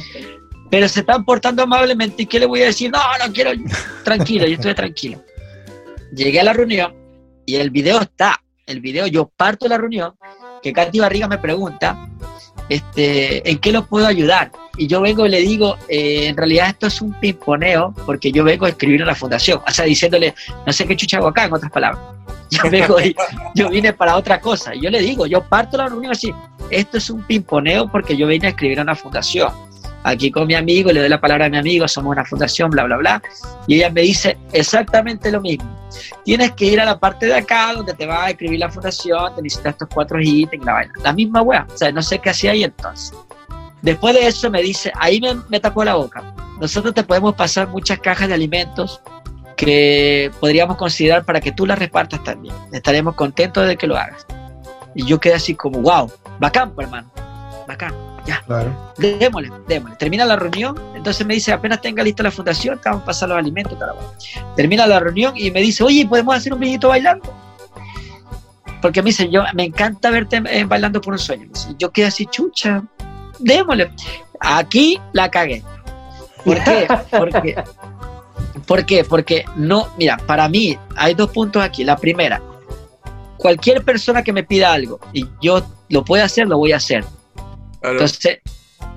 [0.70, 2.90] pero se están portando amablemente y ¿qué le voy a decir?
[2.90, 3.50] No, no quiero,
[4.04, 5.22] tranquilo, yo estoy tranquilo.
[6.12, 6.94] Llegué a la reunión
[7.44, 10.14] y el video está, el video, yo parto de la reunión,
[10.62, 12.08] que Katy Barriga me pregunta,
[12.68, 14.50] este, ¿en qué lo puedo ayudar?
[14.76, 18.44] Y yo vengo y le digo, eh, en realidad esto es un pimponeo, porque yo
[18.44, 20.34] vengo a escribir en la fundación, o sea, diciéndole,
[20.66, 22.00] no sé qué chucha hago acá, en otras palabras.
[22.50, 23.12] Yo, vengo y,
[23.56, 24.72] yo vine para otra cosa.
[24.72, 26.32] Y yo le digo, yo parto la reunión así,
[26.70, 29.50] esto es un pimponeo porque yo vine a escribir en una fundación
[30.06, 32.84] aquí con mi amigo, le doy la palabra a mi amigo, somos una fundación, bla,
[32.84, 33.22] bla, bla.
[33.66, 35.68] Y ella me dice exactamente lo mismo.
[36.24, 39.34] Tienes que ir a la parte de acá donde te va a escribir la fundación,
[39.34, 40.92] te necesitas estos cuatro ítems, la vaina.
[41.02, 41.66] La misma wea.
[41.72, 43.16] O sea, no sé qué hacía ahí entonces.
[43.86, 46.34] Después de eso me dice, ahí me, me tapó la boca.
[46.60, 49.00] Nosotros te podemos pasar muchas cajas de alimentos
[49.56, 52.52] que podríamos considerar para que tú las repartas también.
[52.72, 54.26] Estaremos contentos de que lo hagas.
[54.96, 57.08] Y yo quedé así como, wow, bacán, pues, hermano,
[57.68, 57.94] bacán.
[58.26, 58.72] Ya, Claro.
[58.98, 59.94] démosle, démosle.
[59.98, 63.28] Termina la reunión, entonces me dice, apenas tenga lista la fundación, te vamos a pasar
[63.28, 63.90] los alimentos, tal.
[64.56, 67.32] Termina la reunión y me dice, oye, ¿podemos hacer un videito bailando?
[68.82, 71.46] Porque me dice, yo me encanta verte eh, bailando por un sueño.
[71.54, 72.82] Dice, yo quedé así, chucha,
[73.38, 73.90] démosle.
[74.40, 75.62] Aquí la cagué.
[76.44, 76.86] ¿Por qué?
[77.10, 77.64] Porque,
[78.66, 79.04] ¿Por qué?
[79.04, 81.84] Porque no, mira, para mí hay dos puntos aquí.
[81.84, 82.40] La primera,
[83.36, 87.04] cualquier persona que me pida algo y yo lo pueda hacer, lo voy a hacer.
[87.80, 87.92] Claro.
[87.94, 88.38] Entonces,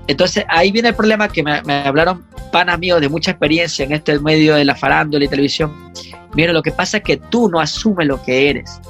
[0.06, 3.92] entonces ahí viene el problema que me, me hablaron panas míos de mucha experiencia en
[3.92, 5.92] este medio de la farándula y televisión.
[6.34, 8.80] Mira, lo que pasa es que tú no asumes lo que eres.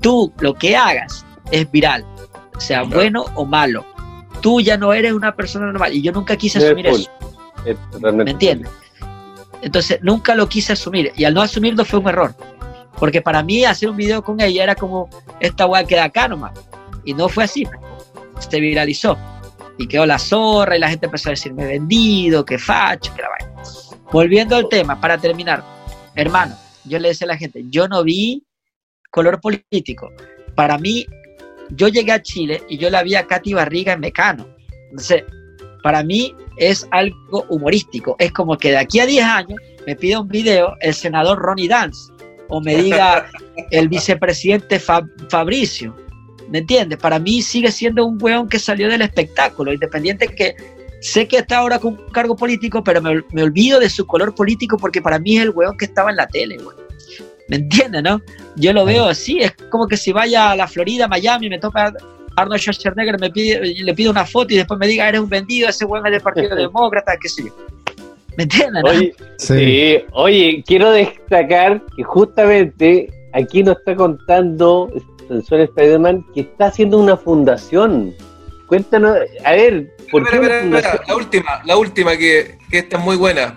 [0.00, 2.04] Tú lo que hagas es viral,
[2.58, 2.94] sea Claro.
[2.94, 3.84] bueno o malo.
[4.46, 7.10] Tú ya no eres una persona normal y yo nunca quise asumir eso.
[7.64, 8.70] Es ¿Me entiendes?
[9.60, 12.32] Entonces nunca lo quise asumir y al no asumirlo fue un error.
[12.96, 16.52] Porque para mí hacer un video con ella era como esta weá queda acá nomás.
[17.04, 17.66] Y no fue así.
[18.38, 19.18] Se viralizó.
[19.78, 23.28] Y quedó la zorra y la gente empezó a decirme vendido, que facho, que la
[23.30, 23.62] vaina.
[24.12, 25.64] Volviendo al tema, para terminar.
[26.14, 26.54] Hermano,
[26.84, 28.44] yo le decía a la gente, yo no vi
[29.10, 30.12] color político.
[30.54, 31.04] Para mí,
[31.70, 34.46] yo llegué a Chile y yo la vi a Katy Barriga en Mecano.
[34.90, 35.24] Entonces,
[35.82, 38.16] para mí es algo humorístico.
[38.18, 41.68] Es como que de aquí a 10 años me pida un video el senador Ronnie
[41.68, 42.12] Dance
[42.48, 43.28] o me diga
[43.70, 45.94] el vicepresidente Fa- Fabricio.
[46.50, 46.98] ¿Me entiendes?
[46.98, 50.54] Para mí sigue siendo un weón que salió del espectáculo, independiente que
[51.00, 54.34] sé que está ahora con un cargo político, pero me, me olvido de su color
[54.34, 56.85] político porque para mí es el weón que estaba en la tele, weón.
[57.48, 58.20] ¿Me entiendes, no?
[58.56, 61.92] Yo lo veo así, es como que si vaya a la Florida, Miami, me toca
[62.36, 65.68] Arnold Schwarzenegger, me pide, le pide una foto y después me diga, eres un vendido,
[65.68, 67.56] ese weón es del Partido Demócrata, qué sé yo.
[68.36, 68.90] ¿Me entiendes, no?
[68.90, 69.54] Oye, Sí.
[69.58, 74.90] sí, oye, quiero destacar que justamente aquí nos está contando
[75.28, 78.14] Sensor Spider-Man que está haciendo una fundación.
[78.66, 80.68] Cuéntanos, a ver, ¿por Espera, qué
[81.08, 83.56] la última, la última que, que esta es muy buena.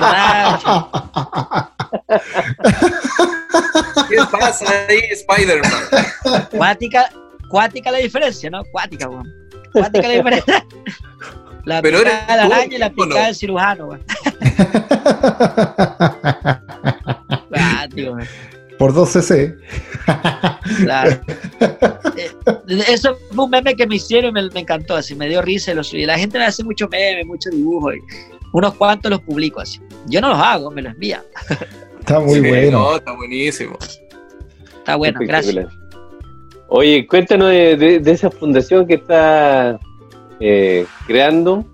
[0.00, 0.60] La
[4.08, 5.72] ¿Qué pasa ahí, Spider-Man?
[6.50, 7.10] Cuática,
[7.48, 8.62] cuática la diferencia, ¿no?
[8.72, 9.32] Cuática, weón.
[9.72, 10.64] Cuática la diferencia.
[11.64, 12.94] La Pero picada del tú, araña y la ¿o no?
[12.96, 14.04] picada del cirujano, weón.
[17.48, 18.28] Cuático, weón.
[18.84, 19.56] Por 2 cc.
[20.82, 21.20] Claro.
[22.16, 22.30] Eh,
[22.88, 25.72] Eso fue un meme que me hicieron y me, me encantó, así me dio risa
[25.72, 26.04] y lo subí.
[26.06, 27.98] La gente me hace mucho meme, mucho dibujo y
[28.52, 29.80] unos cuantos los publico así.
[30.06, 31.22] Yo no los hago, me los envían.
[32.00, 32.78] Está muy Sí, bueno.
[32.78, 33.78] no, está buenísimo.
[34.78, 35.66] Está bueno, gracias.
[36.68, 39.80] Oye, cuéntanos de, de- de esa fundación que está
[40.40, 41.64] eh, creando.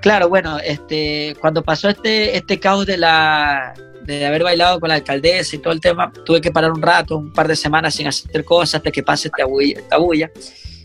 [0.00, 3.74] Claro, bueno, este, cuando pasó este, este caos de la
[4.08, 7.16] de haber bailado con la alcaldesa y todo el tema, tuve que parar un rato,
[7.18, 10.30] un par de semanas sin hacer cosas hasta que pase esta bulla, esta bulla.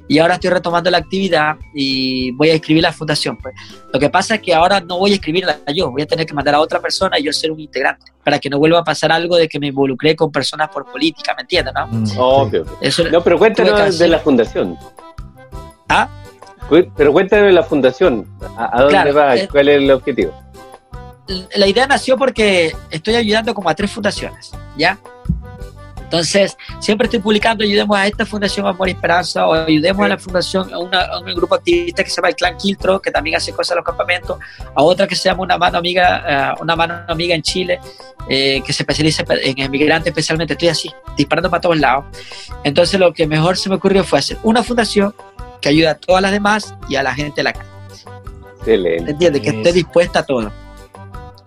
[0.05, 3.37] Y ahora estoy retomando la actividad y voy a escribir la fundación.
[3.37, 3.55] Pues.
[3.93, 6.33] Lo que pasa es que ahora no voy a escribirla yo, voy a tener que
[6.33, 9.13] mandar a otra persona y yo ser un integrante, para que no vuelva a pasar
[9.13, 11.73] algo de que me involucré con personas por política, ¿me entiendes?
[11.73, 11.87] No?
[11.87, 12.77] Mm, Oh, ok, ok.
[12.81, 14.77] Eso, No, pero cuéntanos de la fundación.
[15.87, 16.09] ¿Ah?
[16.97, 18.27] Pero cuéntanos de la fundación.
[18.57, 19.35] ¿A, a dónde Claro, va?
[19.37, 20.33] eh, ¿Cuál es el objetivo?
[21.55, 24.97] La idea nació porque estoy ayudando como a tres fundaciones, ¿ya?
[26.03, 30.17] Entonces, siempre estoy publicando, ayudemos a esta Fundación Amor y Esperanza, o ayudemos a la
[30.19, 33.37] fundación, a, una- a un grupo activista que se llama el Clan Quiltro, que también
[33.37, 34.37] hace cosas en los campamentos,
[34.75, 37.79] a otra que se llama Una Mano Amiga, eh, una mano amiga en Chile,
[38.29, 42.05] eh, que se especializa en emigrantes especialmente, estoy así, disparando para todos lados.
[42.63, 45.15] Entonces, lo que mejor se me ocurrió fue hacer una fundación
[45.61, 47.69] que ayuda a todas las demás y a la gente de la calle.
[48.59, 49.11] Excelente.
[49.11, 49.41] ¿Entiendes?
[49.41, 50.51] Que esté dispuesta a todo.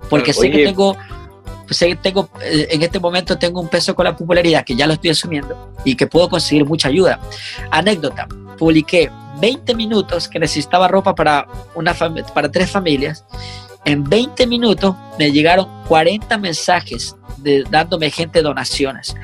[0.08, 0.96] Porque sé que tengo,
[1.70, 4.86] sé que tengo, eh, en este momento tengo un peso con la popularidad que ya
[4.86, 7.20] lo estoy asumiendo y que puedo conseguir mucha ayuda.
[7.70, 8.26] Anécdota,
[8.58, 13.24] publiqué 20 minutos que necesitaba ropa para, una para tres familias.
[13.84, 19.14] En 20 minutos me llegaron 40 mensajes de, dándome gente donaciones.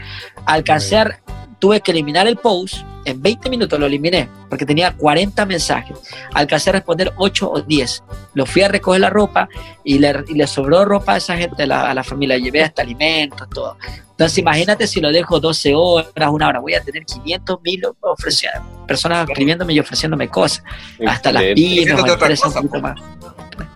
[0.47, 1.22] Alcancé, a-
[1.63, 2.79] tuve que eliminar el post.
[3.05, 5.97] En 20 minutos lo eliminé porque tenía 40 mensajes.
[6.35, 8.03] Alcancé a responder 8 o 10.
[8.35, 9.49] Lo fui a recoger la ropa
[9.85, 12.37] y le, y le sobró ropa a esa gente, a la, a la familia.
[12.37, 13.77] Llevé hasta alimentos, todo.
[14.11, 16.59] Entonces, imagínate si lo dejo 12 horas, una hora.
[16.59, 17.83] Voy a tener 500 mil
[18.89, 20.65] personas escribiéndome y ofreciéndome cosas.
[21.07, 21.45] Hasta las
[22.53, 23.01] poquito más.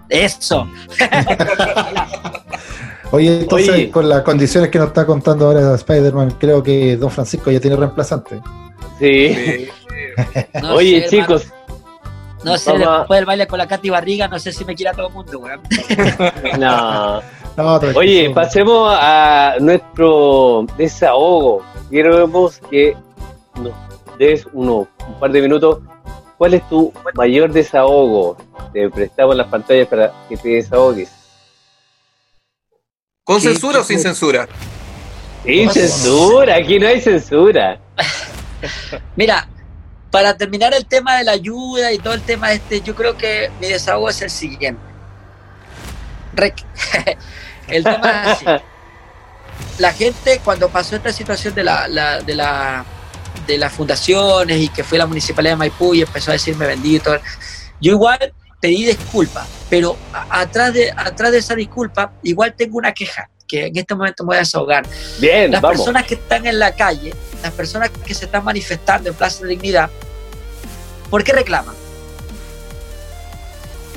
[0.08, 0.68] Eso.
[3.10, 3.90] Oye, entonces, Oye.
[3.90, 7.76] con las condiciones que nos está contando ahora Spider-Man, creo que Don Francisco ya tiene
[7.76, 8.40] reemplazante.
[8.98, 9.34] Sí.
[9.34, 9.68] Sí.
[10.62, 11.56] No Oye, sé, chicos, hermano.
[12.44, 15.08] No sé, después del baile con la Katy Barriga, no sé si me quiera todo
[15.08, 15.60] el mundo, weón.
[16.58, 17.20] no.
[17.56, 17.80] No.
[17.94, 21.62] Oye, pasemos a nuestro desahogo.
[21.90, 22.94] Queremos que
[23.56, 23.72] nos
[24.18, 25.80] des uno, un par de minutos.
[26.36, 28.36] ¿Cuál es tu mayor desahogo?
[28.72, 31.10] Te prestamos las pantallas para que te desahogues.
[33.26, 34.46] ¿Con ¿Qué- censura o sin censura?
[35.44, 37.80] Sin censura, aquí no hay censura.
[39.16, 39.48] Mira,
[40.12, 43.50] para terminar el tema de la ayuda y todo el tema este, yo creo que
[43.60, 44.80] mi desahogo es el siguiente.
[46.36, 46.64] Rec-
[47.66, 48.44] el tema es así.
[49.78, 52.84] La gente cuando pasó esta situación de la, la- de la
[53.48, 57.12] de las fundaciones y que fue la municipalidad de Maipú y empezó a decirme bendito,
[57.80, 59.96] yo igual pedí disculpas, pero
[60.30, 64.28] atrás de atrás de esa disculpa igual tengo una queja que en este momento me
[64.28, 64.86] voy a desahogar.
[65.20, 65.78] Bien, Las vamos.
[65.78, 69.50] personas que están en la calle, las personas que se están manifestando en Plaza de
[69.50, 69.88] Dignidad,
[71.10, 71.74] ¿por qué reclaman?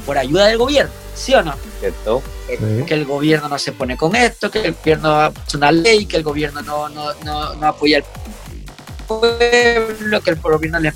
[0.05, 1.55] Por ayuda del gobierno, ¿sí o no?
[1.79, 2.21] ¿Cierto?
[2.47, 2.57] Sí.
[2.85, 6.17] Que el gobierno no se pone con esto, que el gobierno hace una ley, que
[6.17, 8.03] el gobierno no, no, no, no apoya al
[9.07, 10.93] pueblo, que el gobierno le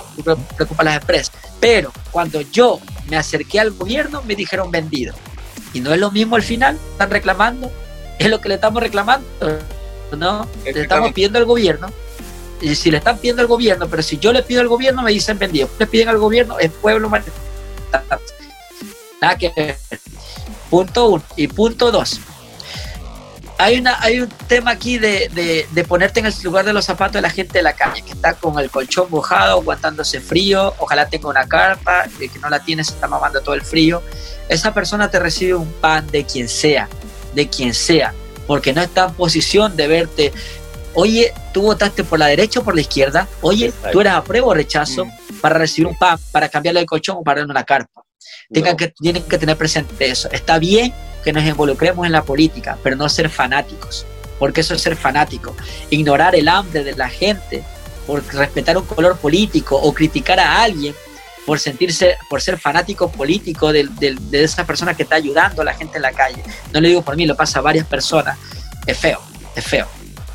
[0.56, 1.32] preocupa a las empresas.
[1.60, 5.14] Pero cuando yo me acerqué al gobierno, me dijeron vendido.
[5.74, 7.72] Y no es lo mismo al final, están reclamando,
[8.20, 9.28] es lo que le estamos reclamando,
[10.18, 10.48] ¿no?
[10.64, 11.88] Le estamos pidiendo al gobierno.
[12.62, 15.12] Y si le están pidiendo al gobierno, pero si yo le pido al gobierno, me
[15.12, 15.68] dicen vendido.
[15.80, 18.24] Le piden al gobierno, es pueblo manifestante.
[19.22, 19.78] Nada que ver.
[20.70, 21.24] Punto uno.
[21.36, 22.20] Y punto dos.
[23.64, 26.86] Hay, una, hay un tema aquí de, de- de ponerte en el lugar de los
[26.86, 30.74] zapatos de la gente de la calle, que está con el colchón mojado, aguantándose frío,
[30.80, 34.02] ojalá tenga una carpa, de que no la tiene, se está mamando todo el frío.
[34.50, 36.90] Esa persona te recibe un pan de quien sea,
[37.34, 38.14] de quien sea,
[38.48, 40.34] porque no está en posición de verte.
[40.94, 43.28] Oye, tú votaste por la derecha o por la izquierda.
[43.42, 43.90] Oye, Exacto.
[43.92, 45.06] tú eres apruebo o rechazo
[45.42, 48.02] para recibir un pan, para cambiarle el colchón o para darle una carpa
[48.52, 48.78] tengan No.
[48.78, 50.30] que, tienen que tener presente eso.
[50.32, 50.94] Está bien
[51.24, 54.06] que nos involucremos en la política, pero no ser fanáticos,
[54.40, 55.56] porque eso es ser fanático.
[55.90, 57.64] Ignorar el hambre de la gente
[58.06, 60.94] por respetar un color político o criticar a alguien
[61.46, 65.66] por sentirse, por ser fanático político de, de, de, esa persona que está ayudando a
[65.66, 66.42] la gente en la calle.
[66.72, 68.38] No lo digo por mí, lo pasa a varias personas.
[68.86, 69.20] Es feo,
[69.56, 69.88] es feo.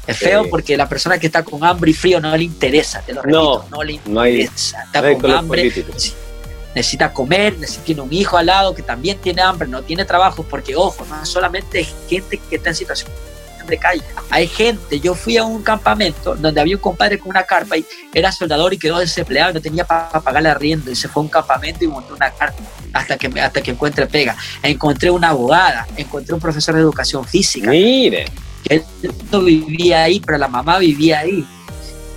[0.06, 0.50] Es feo sí.
[0.50, 3.66] porque la persona que está con hambre y frío no le interesa, te lo repito,
[3.70, 4.14] no, no le interesa.
[4.14, 5.92] No hay, está no con hambre, político.
[6.78, 10.44] Necesita comer, necesita, tiene un hijo al lado que también tiene hambre, no tiene trabajo,
[10.44, 13.10] porque ojo, no solamente gente que está en situación
[13.66, 14.02] de calle.
[14.30, 17.84] Hay gente, yo fui a un campamento donde había un compadre con una carpa y
[18.14, 21.20] era soldador y quedó desempleado y no tenía para pagar la rienda y se fue
[21.20, 22.62] a un campamento y montó una carpa
[22.94, 24.36] hasta que, hasta que encuentre pega.
[24.62, 27.68] Encontré una abogada, encontré un profesor de educación física.
[27.68, 28.26] Mire.
[28.64, 28.84] Que él
[29.30, 31.46] no vivía ahí, pero la mamá vivía ahí.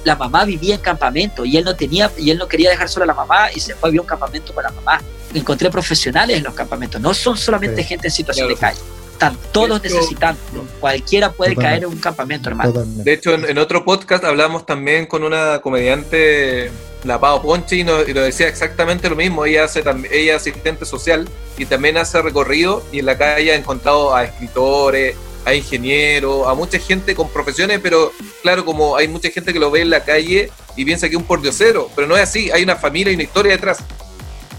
[0.04, 3.04] La mamá vivía en campamento y él no tenía y él no quería dejar sola
[3.04, 5.02] a la mamá y se fue a vivir un campamento con la mamá.
[5.34, 7.88] Encontré profesionales en los campamentos, no son solamente sí.
[7.90, 8.56] gente en situación claro.
[8.56, 10.40] de calle están todos hecho, necesitando.
[10.80, 11.64] Cualquiera puede Totalmente.
[11.64, 12.74] caer en un campamento, hermano.
[12.74, 13.04] Totalmente.
[13.04, 16.72] De hecho, en, en, otro podcast hablamos también con una comediante,
[17.04, 19.46] la Pau Ponchi, y nos, y nos, decía exactamente lo mismo.
[19.46, 23.56] Ella, hace, ella es asistente social y también hace recorrido y en la calle ha
[23.56, 25.16] encontrado a escritores,
[25.46, 28.12] a ingenieros, a mucha gente con profesiones, pero
[28.42, 31.22] claro, como hay mucha gente que lo ve en la calle y piensa que es
[31.22, 33.80] un pordiosero, pero no es así, hay una familia y una historia detrás.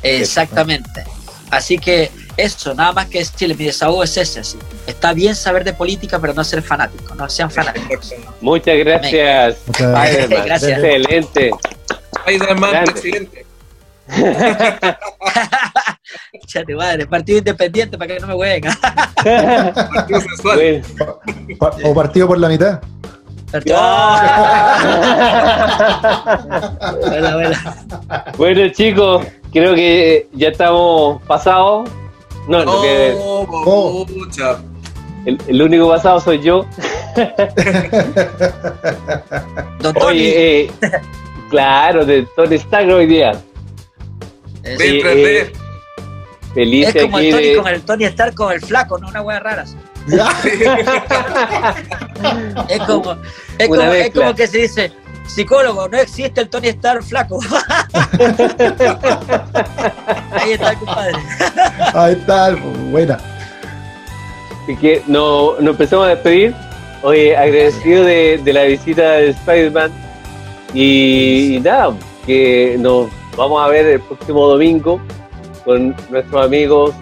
[0.02, 1.04] Exactamente.
[1.50, 4.58] Así que eso, nada más que decirle, mi desahogo es ese, así.
[4.86, 8.14] Está bien saber de política, pero no ser fanático, no sean fanáticos.
[8.40, 9.58] Muchas gracias.
[9.66, 10.78] Muchas gracias.
[10.78, 11.50] Excelente.
[12.26, 13.46] Spider-Man, presidente.
[16.46, 18.72] Chate madre, partido independiente para que no me jueguen.
[21.84, 22.80] O partido por la mitad.
[27.00, 27.76] buena, buena.
[28.36, 31.88] Bueno chicos, creo que ya estamos pasados.
[32.48, 34.06] No, no que, oh,
[35.26, 36.66] el, el, único pasado soy yo.
[39.80, 40.06] Don Tony.
[40.06, 40.70] Oye, eh,
[41.50, 43.32] claro, de Tony Stark hoy día.
[44.64, 45.52] Sí, eh,
[46.54, 47.56] feliz es como el Tony de...
[47.56, 49.64] con el Tony Stark con el flaco, no una hueá rara.
[52.68, 53.16] es como,
[53.58, 54.92] es como, es como que se dice,
[55.26, 57.38] psicólogo, no existe el Tony Stark flaco.
[60.32, 61.14] Ahí está, compadre.
[61.94, 62.54] Ahí está,
[62.90, 63.18] buena.
[64.62, 66.54] Así que nos no empezamos a despedir.
[67.02, 69.90] Oye, agradecido de, de la visita de Spider-Man.
[70.74, 71.94] Y, y, nada,
[72.26, 75.00] que nos vamos a ver el próximo domingo
[75.64, 76.94] con nuestros amigos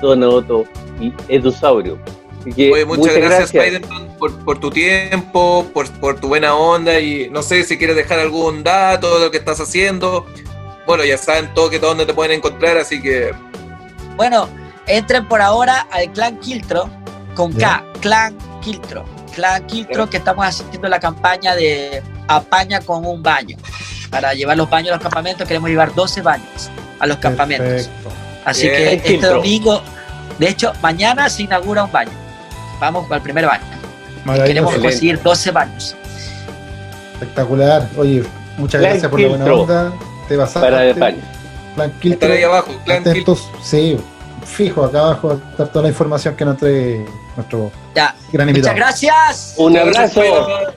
[0.00, 0.64] Donato
[1.00, 1.98] y Edusaurio.
[2.40, 3.82] Así que, Oye, muchas, muchas gracias, gracias.
[4.18, 8.18] Por, por, tu tiempo, por, por, tu buena onda y no sé si quieres dejar
[8.18, 10.26] algún dato de lo que estás haciendo.
[10.86, 13.32] Bueno, ya saben todo que dónde te pueden encontrar, así que...
[14.16, 14.48] Bueno,
[14.86, 16.88] entren por ahora al Clan Kiltro
[17.34, 19.04] con K, Clan Kiltro.
[19.34, 23.56] Clan Kiltro, que estamos haciendo la campaña de apaña con un baño.
[24.10, 27.68] Para llevar los baños a los campamentos, queremos llevar 12 baños a los campamentos.
[27.68, 28.10] Perfecto.
[28.44, 29.82] Así Bien, que este domingo,
[30.38, 32.10] de hecho, mañana se inaugura un baño.
[32.80, 33.64] Vamos al primer baño.
[34.46, 35.96] Queremos conseguir 12 baños.
[37.14, 37.88] Espectacular.
[37.96, 38.24] Oye,
[38.56, 39.92] muchas gracias por la buena onda.
[40.28, 41.18] Te vas a Para España.
[41.74, 42.32] Clan Kiltro.
[42.32, 42.72] ahí abajo.
[42.88, 43.96] Atentos, sí,
[44.44, 47.04] fijo, acá abajo está toda la información que nos trae
[47.36, 48.14] nuestro ya.
[48.32, 48.74] gran invitado.
[48.74, 49.54] Muchas gracias.
[49.58, 50.20] Un abrazo.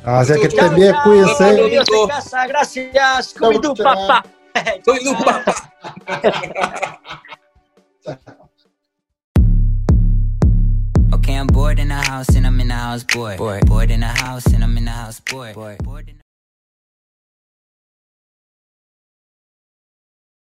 [0.06, 1.56] Así que estén bien, cuídense.
[1.70, 3.34] Dios en casa, gracias.
[3.38, 4.24] Come tu papá.
[4.86, 5.71] Soy tu papá.
[11.14, 13.38] Okay, I'm bored in the house and I'm in the house, boy.
[13.38, 15.54] Bored, bored in the house and I'm in the house, boy.
[15.54, 15.78] boy.
[15.84, 16.21] Bored in